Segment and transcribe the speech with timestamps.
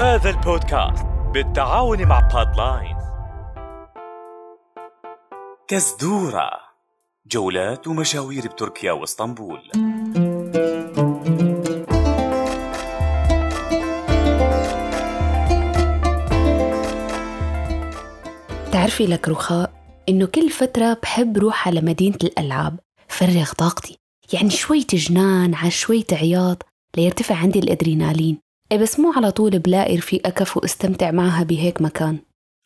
[0.00, 3.02] هذا البودكاست بالتعاون مع بادلاينز
[5.68, 6.50] كزدورة
[7.26, 9.60] جولات ومشاوير بتركيا واسطنبول.
[18.72, 19.72] تعرفي لك رخاء
[20.08, 23.98] إنه كل فترة بحب روح على مدينة الألعاب فرغ طاقتي.
[24.32, 28.49] يعني شوية جنان على شوية عياط ليرتفع عندي الأدرينالين.
[28.72, 32.18] إيه بس مو على طول بلاقي رفيقة كفو استمتع معها بهيك مكان.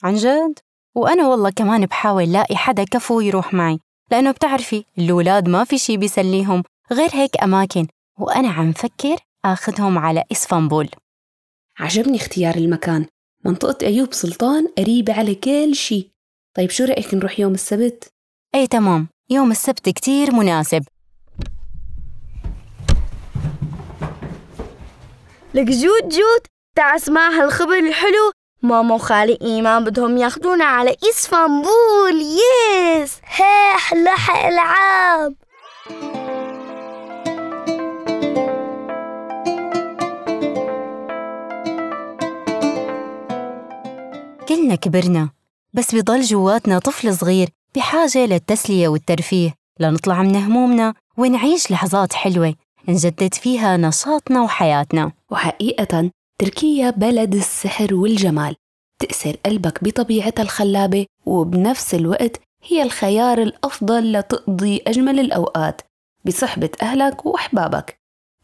[0.03, 0.59] عن جد؟
[0.97, 3.79] وأنا والله كمان بحاول لاقي حدا كفو يروح معي
[4.11, 7.87] لأنه بتعرفي الأولاد ما في شي بيسليهم غير هيك أماكن
[8.19, 10.89] وأنا عم فكر آخذهم على إسفنبول
[11.79, 13.07] عجبني اختيار المكان.
[13.45, 16.11] منطقة أيوب سلطان قريبة على كل شي.
[16.57, 18.09] طيب شو رأيك نروح يوم السبت؟
[18.55, 19.09] أي تمام.
[19.31, 20.85] يوم السبت كتير مناسب.
[25.55, 28.33] لك جود جود تعال اسمع هالخبر الحلو.
[28.63, 33.21] ماما وخالي إيمان بدهم ياخدونا على إسفنبول yes!
[33.25, 34.11] هي أحلى
[34.49, 35.35] ألعاب!
[44.49, 45.31] كلنا كبرنا
[45.73, 49.55] بس بضل جواتنا طفل صغير بحاجة للتسلية والترفيه.
[49.81, 52.55] لنطلع من همومنا ونعيش لحظات حلوة.
[52.89, 55.13] نجدد فيها نشاطنا وحياتنا.
[55.31, 58.57] وحقيقة تركيا بلد السحر والجمال.
[59.01, 65.83] تأسر قلبك بطبيعتها الخلابة وبنفس الوقت هي الخيار الأفضل لتقضي أجمل الأوقات
[66.25, 67.99] بصحبة أهلك وأحبابك.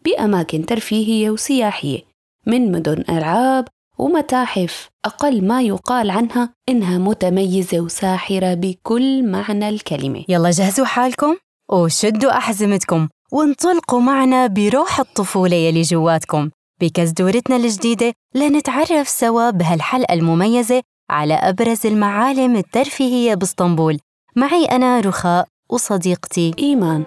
[0.04, 2.02] بأماكن ترفيهية وسياحية
[2.46, 3.68] من مدن ألعاب
[3.98, 10.24] ومتاحف أقل ما يقال عنها إنها متميزة وساحرة بكل معنى الكلمة.
[10.28, 11.36] يلا جهزوا حالكم
[11.68, 13.08] وشدوا أحزمتكم.
[13.32, 16.50] وانطلقوا معنا بروح الطفولة يلي جواتكم.
[16.80, 23.98] بكزدورتنا الجديدة لنتعرف سوا بهالحلقة المميزة على أبرز المعالم الترفيهية باسطنبول.
[24.36, 27.04] معي أنا رخاء وصديقتي إيمان.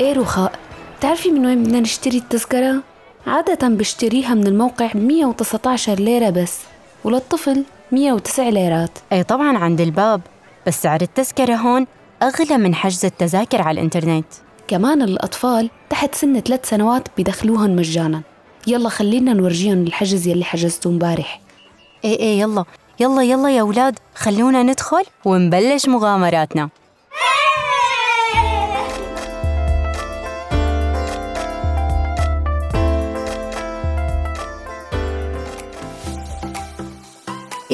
[0.00, 0.61] إيه رخاء؟
[1.02, 2.82] بتعرفي من وين بدنا نشتري التذكرة؟
[3.26, 6.58] عادة بشتريها من الموقع ب 119 ليرة بس
[7.04, 8.90] وللطفل 109 ليرات.
[9.12, 10.20] أي طبعا عند الباب
[10.66, 11.86] بس سعر التذكرة هون
[12.22, 14.26] أغلى من حجز التذاكر على الإنترنت.
[14.68, 18.22] كمان الأطفال تحت سن ثلاث سنوات بدخلوهن مجانا.
[18.66, 21.40] يلا خلينا نورجيهم الحجز يلي حجزته امبارح
[22.04, 22.64] إيه إيه يلا
[23.00, 26.68] يلا يلا يا أولاد خلونا ندخل ونبلش مغامراتنا.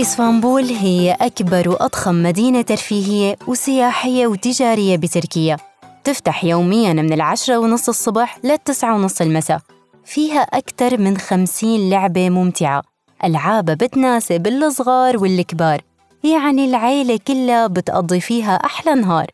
[0.00, 5.56] إسطنبول هي أكبر وأضخم مدينة ترفيهية وسياحية وتجارية بتركيا.
[6.04, 9.60] تفتح يومياً من العشرة ونص الصبح للتسعة ونص المساء.
[10.04, 12.82] فيها أكثر من خمسين لعبة ممتعة.
[13.24, 15.80] ألعاب بتناسب الصغار والكبار.
[16.24, 19.26] يعني العيلة كلها بتقضي فيها أحلى نهار.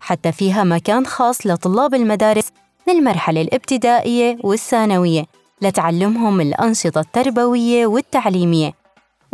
[0.00, 2.52] حتى فيها مكان خاص لطلاب المدارس
[2.88, 5.24] من المرحلة الابتدائية والثانوية
[5.62, 8.83] لتعلمهم الأنشطة التربوية والتعليمية.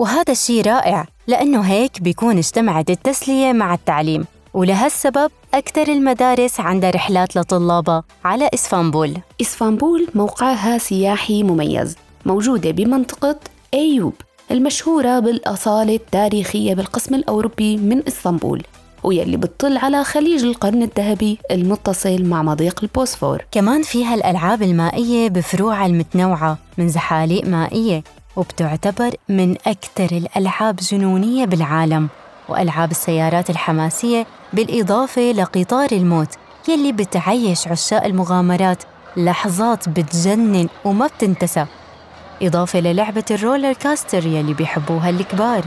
[0.01, 4.25] وهذا الشيء رائع لأنه هيك بيكون اجتمعت التسلية مع التعليم.
[4.55, 9.17] ولهالسبب أكثر المدارس عندها رحلات لطلابها على إسفنبول.
[9.41, 11.97] إسفنبول موقعها سياحي مميز
[12.27, 13.37] موجودة بمنطقة
[13.75, 14.15] أيوب
[14.51, 18.63] المشهورة بالأصالة التاريخية بالقسم الأوروبي من إسطنبول
[19.05, 23.45] ويلي بتطل على خليج القرن الذهبي المتصل مع مضيق البوسفور.
[23.53, 28.03] كمان فيها الألعاب المائية بفروعها المتنوعة من زحاليق مائية.
[28.41, 32.09] وبتعتبر من أكثر الألعاب جنونية بالعالم
[32.49, 36.29] وألعاب السيارات الحماسية بالإضافة لقطار الموت
[36.69, 38.83] يلي بتعيش عشاق المغامرات
[39.17, 41.67] لحظات بتجنن وما بتنتسى.
[42.43, 45.65] إضافة للعبة الرولر كاستر يلي بيحبوها الكبار.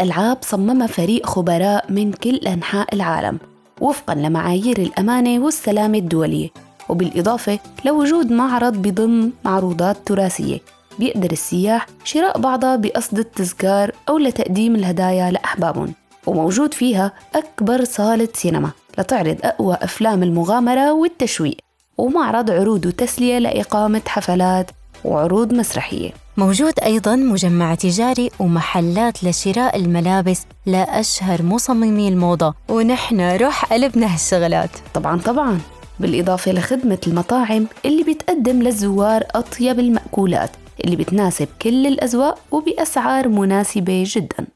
[0.00, 3.38] الألعاب صممها فريق خبراء من كل أنحاء العالم
[3.80, 6.48] وفقا لمعايير الأمانة والسلامة الدولية
[6.88, 10.58] وبالإضافة لوجود معرض بضم معروضات تراثية
[10.98, 15.92] بيقدر السياح شراء بعضها بقصد التذكار أو لتقديم الهدايا لأحبابهم.
[16.26, 21.56] وموجود فيها أكبر صالة سينما لتعرض أقوى أفلام المغامرة والتشويق.
[21.98, 24.70] ومعرض عروض وتسلية لإقامة حفلات
[25.04, 26.10] وعروض مسرحية.
[26.36, 34.70] موجود أيضاً مجمع تجاري ومحلات لشراء الملابس لأشهر مصممي الموضة ونحن روح قلبنا هالشغلات.
[34.94, 35.60] طبعا طبعا.
[36.00, 40.50] بالإضافة لخدمة المطاعم اللي بتقدم للزوار أطيب المأكولات
[40.84, 44.46] اللي بتناسب كل الأذواق وبأسعار مناسبة جداً.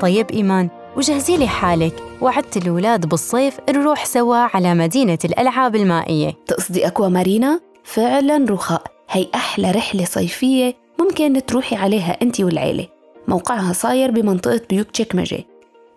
[0.00, 1.94] طيب إيمان وجهزي لي حالك.
[2.20, 6.34] وعدت الأولاد بالصيف نروح سوا على مدينة الألعاب المائية.
[6.46, 8.82] تقصدي أكوا مارينا؟ فعلا رخاء.
[9.10, 12.86] هي أحلى رحلة صيفية ممكن تروحي عليها أنت والعيلة.
[13.28, 15.46] موقعها صاير بمنطقة بيوك تشيكمجي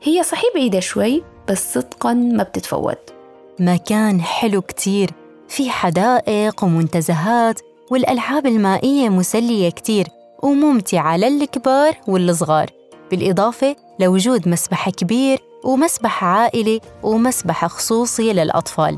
[0.04, 3.14] هي صحيح بعيدة شوي بس صدقا ما بتتفوت.
[3.60, 5.10] مكان حلو كتير.
[5.48, 7.60] في حدائق ومنتزهات
[7.92, 10.08] والألعاب المائية مسلية كتير
[10.44, 12.81] وممتعة للكبار والصغار.
[13.12, 18.98] بالإضافة لوجود مسبح كبير ومسبح عائلي ومسبح خصوصي للأطفال.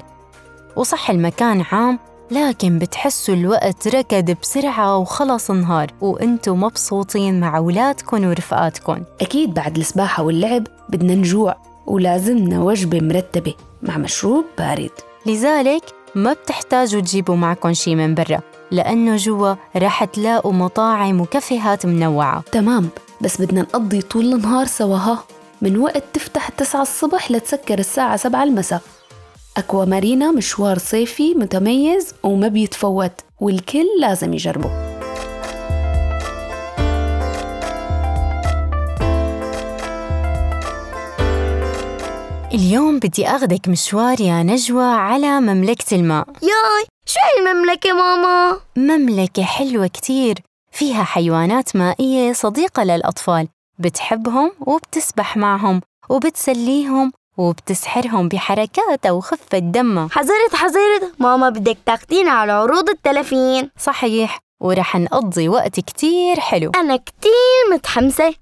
[0.76, 2.00] وصح المكان عام
[2.32, 9.04] لكن بتحسوا الوقت ركض بسرعة وخلص نهار وانتوا مبسوطين مع أولادكم ورفقاتكم.
[9.22, 11.56] أكيد بعد السباحة واللعب بدنا نجوع
[11.88, 14.92] ولازمنا وجبة مرتبة مع مشروب بارد.
[15.26, 15.84] لذلك
[16.16, 18.40] ما بتحتاجوا تجيبوا معكم شي من برا
[18.72, 22.44] لأنه جوا رح تلاقوا مطاعم وكافيهات منوعة.
[22.52, 22.90] تمام.
[23.24, 25.24] بس بدنا نقضي طول النهار سوا ها؟
[25.62, 28.82] من وقت تفتح 9 الصبح لتسكر الساعة 7 المساء.
[29.58, 33.12] أكوا مارينا مشوار صيفي متميز وما بيتفوت
[33.42, 34.72] والكل لازم يجربه.
[42.54, 46.28] اليوم بدي أخذك مشوار يا نجوى على مملكة الماء.
[46.42, 50.36] ياي شو هي المملكة ماما؟ مملكة حلوة كتير.
[50.74, 53.48] فيها حيوانات مائية صديقة للأطفال
[53.80, 61.14] بتحبهم وبتسبح معهم وبتسليهم وبتسحرهم بحركات أو خفة دمها حذرت حذرت.
[61.20, 63.70] ماما بدك تاخدينا على عروض التلفين.
[63.80, 66.72] صحيح ورح نقضي وقت كتير حلو.
[66.76, 68.34] أنا كتير متحمسة.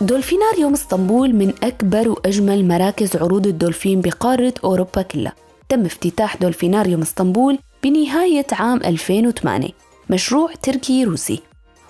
[0.00, 5.32] دولفيناريوم اسطنبول من أكبر وأجمل مراكز عروض الدولفين بقارة أوروبا كلها.
[5.68, 9.68] تم افتتاح دولفيناريوم اسطنبول بنهاية عام 2008
[10.10, 11.42] مشروع تركي روسي.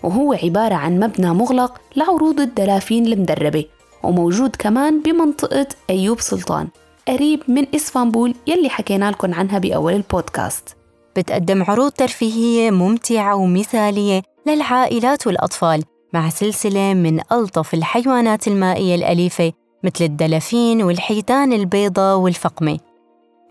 [0.02, 3.64] وهو عبارة عن مبنى مغلق لعروض الدلافين المدربة
[4.02, 6.68] وموجود كمان بمنطقة أيوب سلطان
[7.08, 10.76] قريب من إسفنبول يلي حكينا لكم عنها بأول البودكاست.
[11.16, 15.84] بتقدم عروض ترفيهية ممتعة ومثالية للعائلات والأطفال.
[16.12, 19.52] مع سلسلة من ألطف الحيوانات المائية الأليفة
[19.84, 22.78] مثل الدلافين والحيتان البيضاء والفقمة.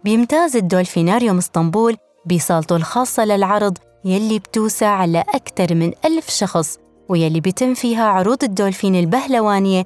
[0.03, 6.79] بيمتاز الدولفيناريوم اسطنبول بصالته الخاصة للعرض يلي بتوسع لأكثر من ألف شخص
[7.09, 9.83] ويلي بيتم فيها عروض الدولفين البهلوانية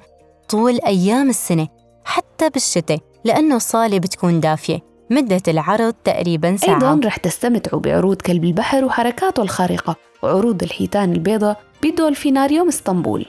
[0.48, 1.68] طول أيام السنة
[2.04, 4.90] حتى بالشتاء لأنه الصالة بتكون دافية.
[5.10, 6.74] مدة العرض تقريبا ساعة.
[6.74, 13.26] أيضا رح تستمتعوا بعروض كلب البحر وحركاته الخارقة وعروض الحيتان البيضاء بدولفيناريوم اسطنبول.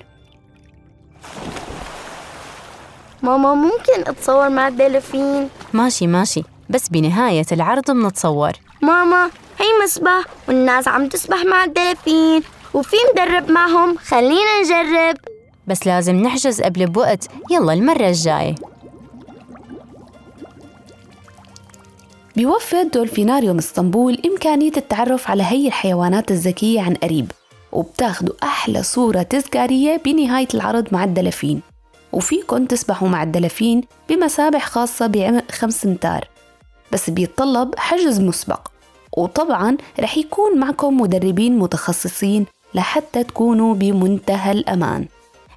[3.23, 6.43] ماما ممكن أتصور مع الدلافين ماشي ماشي.
[6.69, 8.51] بس بنهاية العرض منتصور.
[8.81, 9.25] ماما
[9.59, 12.41] هي مسبح والناس عم تسبح مع الدلافين
[12.73, 13.97] وفي مدرب معهم.
[13.97, 15.17] خلينا نجرب.
[15.67, 17.27] بس لازم نحجز قبل بوقت.
[17.51, 18.55] يلا المرة الجاية.
[22.35, 27.31] بيوفر دولفيناريوم اسطنبول إمكانية التعرف على هي الحيوانات الذكية عن قريب.
[27.71, 31.61] وبتاخدوا أحلى صورة تذكارية بنهاية العرض مع الدلافين.
[32.13, 36.27] وفيكن تسبحوا مع الدلافين بمسابح خاصة بعمق خمس امتار
[36.91, 38.67] بس بيتطلب حجز مسبق.
[39.17, 45.07] وطبعا رح يكون معكم مدربين متخصصين لحتى تكونوا بمنتهى الأمان.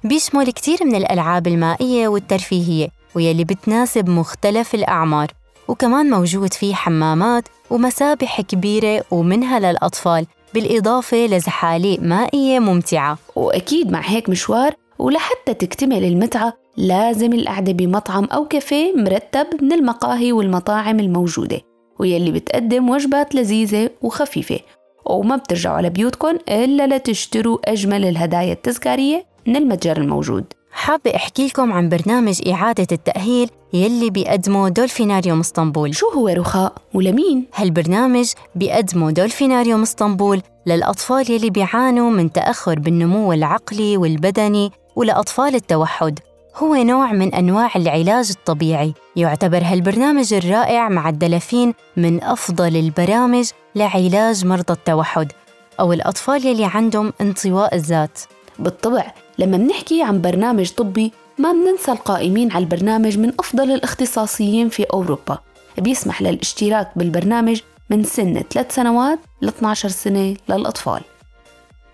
[0.03, 5.31] بيشمل كتير من الألعاب المائية والترفيهية ويلي بتناسب مختلف الأعمار.
[5.67, 10.25] وكمان موجود فيه حمامات ومسابح كبيرة ومنها للأطفال.
[10.55, 13.17] بالإضافة لزحاليق مائية ممتعة.
[13.35, 20.31] وأكيد مع هيك مشوار ولحتى تكتمل المتعة لازم القعدة بمطعم أو كافيه مرتب من المقاهي
[20.31, 21.61] والمطاعم الموجودة
[21.99, 24.59] ويلي بتقدم وجبات لذيذة وخفيفة.
[25.05, 30.45] وما بترجعوا على بيوتكم إلا لتشتروا أجمل الهدايا التذكارية من المتجر الموجود.
[30.71, 35.95] حابة أحكي لكم عن برنامج إعادة التأهيل؟ يلي بيقدمه دولفيناريوم اسطنبول.
[35.95, 43.97] شو هو رخاء ولمين؟ هالبرنامج بيقدمه دولفيناريوم اسطنبول للأطفال يلي بيعانوا من تأخر بالنمو العقلي
[43.97, 46.19] والبدني ولأطفال التوحد.
[46.55, 48.93] هو نوع من أنواع العلاج الطبيعي.
[49.15, 55.31] يعتبر هالبرنامج الرائع مع الدلافين من أفضل البرامج لعلاج مرضى التوحد
[55.79, 58.19] أو الأطفال يلي عندهم انطواء الذات.
[58.59, 64.83] بالطبع لما بنحكي عن برنامج طبي ما بننسى القائمين على البرنامج من أفضل الاختصاصيين في
[64.83, 65.39] أوروبا.
[65.77, 71.01] بيسمح للاشتراك بالبرنامج من سن 3 سنوات ل 12 سنة للأطفال.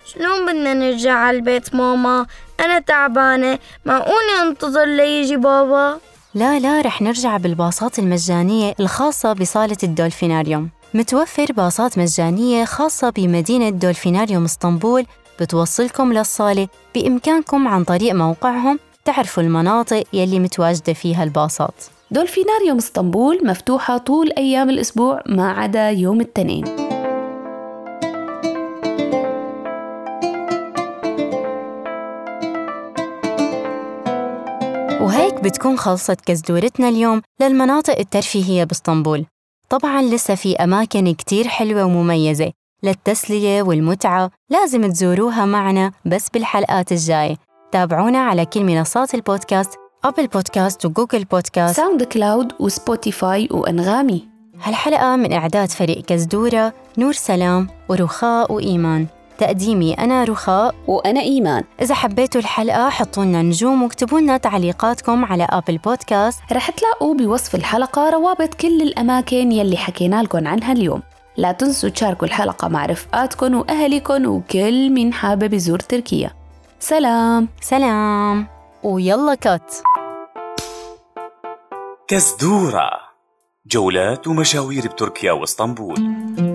[0.05, 2.25] شلون بدنا نرجع على البيت ماما؟
[2.59, 5.99] أنا تعبانة معقول أنتظر ليجي بابا؟
[6.33, 10.69] لا لا رح نرجع بالباصات المجانية الخاصة بصالة الدولفيناريوم.
[10.93, 15.05] متوفر باصات مجانية خاصة بمدينة دولفيناريوم إسطنبول
[15.39, 21.83] بتوصلكم للصالة بإمكانكم عن طريق موقعهم تعرفوا المناطق يلي متواجدة فيها الباصات.
[22.11, 26.65] دولفيناريوم اسطنبول مفتوحة طول أيام الأسبوع ما عدا يوم الاثنين
[35.01, 39.25] وهيك بتكون خلصت كزدورتنا اليوم للمناطق الترفيهية باسطنبول.
[39.69, 42.51] طبعا لسه في أماكن كتير حلوة ومميزة
[42.83, 47.50] للتسلية والمتعة لازم تزوروها معنا بس بالحلقات الجاية.
[47.71, 51.77] تابعونا على كل منصات البودكاست Apple Podcast و Google Podcast.
[51.77, 54.27] SoundCloud و Spotify وأنغامي.
[54.63, 59.07] هالحلقة من إعداد فريق كزدورة نور سلام ورخاء وإيمان.
[59.37, 60.75] تقديمي أنا رخاء.
[60.87, 61.63] وأنا إيمان.
[61.81, 66.39] إذا حبيتوا الحلقة حطوا لنا نجوم واكتبوا لنا تعليقاتكم على أبل بودكاست.
[66.51, 71.01] رح تلاقوا بوصف الحلقة روابط كل الأماكن يلي حكينا لكم عنها اليوم.
[71.37, 76.40] لا تنسوا تشاركوا الحلقة مع رفقاتكم وأهلكم وكل من حابب يزور تركيا.
[76.83, 77.47] سلام.
[77.61, 78.47] سلام.
[78.83, 79.73] ويلا كات.
[82.07, 82.89] كزدورة
[83.65, 86.50] جولات ومشاوير بتركيا واسطنبول.